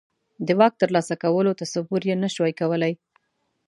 د 0.45 0.49
واک 0.59 0.73
ترلاسه 0.81 1.15
کولو 1.23 1.57
تصور 1.61 2.01
یې 2.09 2.15
نه 2.23 2.29
شوای 2.35 2.53
کولای. 2.59 2.93